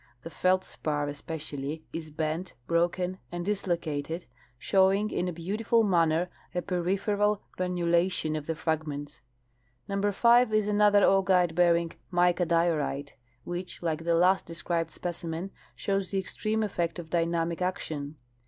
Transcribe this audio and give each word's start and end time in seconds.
The 0.23 0.31
feldspar 0.31 1.07
especially 1.09 1.83
is 1.93 2.09
bent, 2.09 2.53
broken 2.65 3.19
and 3.31 3.45
dislocated, 3.45 4.25
showing 4.57 5.11
in 5.11 5.27
a 5.27 5.31
beautiful 5.31 5.83
manner 5.83 6.31
a 6.55 6.63
peripheral 6.63 7.43
granulation 7.51 8.35
of 8.35 8.47
the 8.47 8.55
fragments.'^^ 8.55 9.21
Number 9.87 10.11
5 10.11 10.55
is 10.55 10.67
another 10.67 11.01
augite 11.01 11.53
b 11.53 11.61
earing 11.61 11.91
mica 12.09 12.47
diorite, 12.47 13.11
Avhich, 13.45 13.83
like 13.83 14.03
the 14.03 14.15
last 14.15 14.47
described 14.47 14.89
specimen, 14.89 15.51
shows 15.75 16.09
the 16.09 16.17
extreme 16.17 16.63
effect 16.63 16.97
of 16.97 17.11
dynamic 17.11 17.61
action. 17.61 18.15